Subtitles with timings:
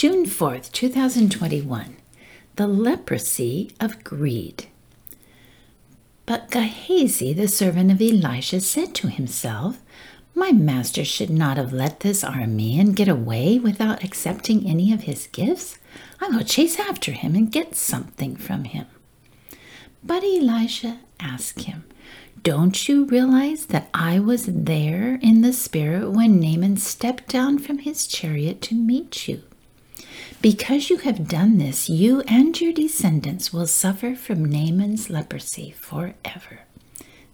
[0.00, 1.96] June 4th, 2021.
[2.56, 4.68] The leprosy of greed.
[6.24, 9.82] But Gehazi, the servant of Elisha, said to himself,
[10.34, 15.26] My master should not have let this Aramean get away without accepting any of his
[15.26, 15.76] gifts.
[16.18, 18.86] I will chase after him and get something from him.
[20.02, 21.84] But Elisha asked him,
[22.42, 27.80] Don't you realize that I was there in the spirit when Naaman stepped down from
[27.80, 29.42] his chariot to meet you?
[30.42, 36.60] Because you have done this, you and your descendants will suffer from Naaman's leprosy forever.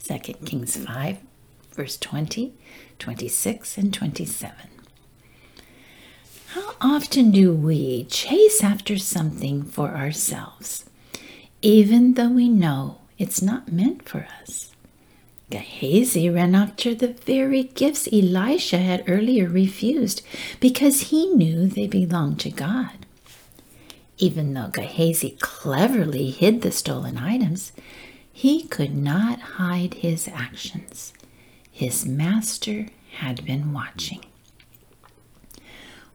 [0.03, 1.19] 2 Kings 5,
[1.75, 2.53] verse 20,
[2.99, 4.55] 26, and 27.
[6.49, 10.85] How often do we chase after something for ourselves,
[11.63, 14.73] even though we know it's not meant for us?
[15.51, 20.23] Gehazi ran after the very gifts Elisha had earlier refused
[20.59, 23.07] because he knew they belonged to God.
[24.19, 27.73] Even though Gehazi cleverly hid the stolen items,
[28.33, 31.13] he could not hide his actions.
[31.71, 34.25] His master had been watching.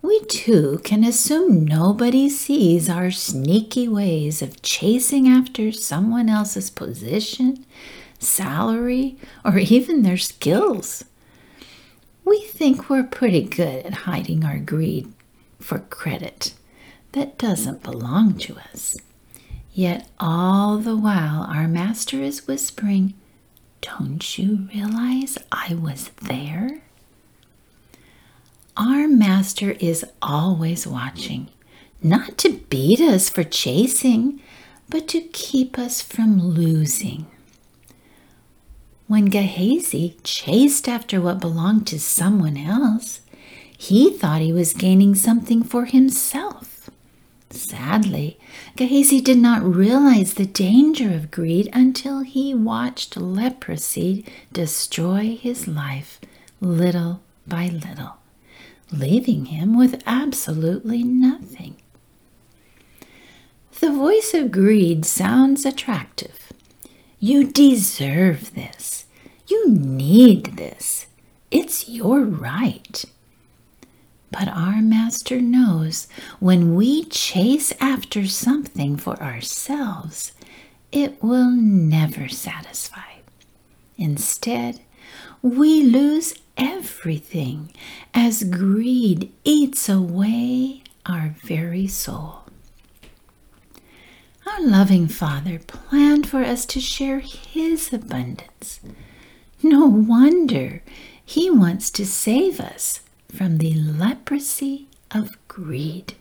[0.01, 7.65] We too can assume nobody sees our sneaky ways of chasing after someone else's position,
[8.21, 11.05] salary, or even their skills.
[12.23, 15.11] We think we're pretty good at hiding our greed
[15.59, 16.53] for credit
[17.13, 18.95] that doesn't belong to us.
[19.73, 23.13] Yet all the while, our Master is whispering,
[23.81, 26.81] Don't you realize I was there?
[28.75, 31.49] Our Master is always watching,
[32.01, 34.41] not to beat us for chasing,
[34.89, 37.27] but to keep us from losing.
[39.11, 43.19] When Gehazi chased after what belonged to someone else,
[43.77, 46.89] he thought he was gaining something for himself.
[47.49, 48.39] Sadly,
[48.77, 56.21] Gehazi did not realize the danger of greed until he watched leprosy destroy his life
[56.61, 58.15] little by little,
[58.93, 61.75] leaving him with absolutely nothing.
[63.81, 66.40] The voice of greed sounds attractive.
[67.23, 69.05] You deserve this.
[69.47, 71.05] You need this.
[71.51, 73.05] It's your right.
[74.31, 76.07] But our Master knows
[76.39, 80.31] when we chase after something for ourselves,
[80.91, 83.19] it will never satisfy.
[83.97, 84.81] Instead,
[85.43, 87.71] we lose everything
[88.15, 92.45] as greed eats away our very soul.
[94.51, 98.79] Our loving Father planned for us to share His abundance
[99.63, 100.81] no wonder
[101.23, 106.15] he wants to save us from the leprosy of greed.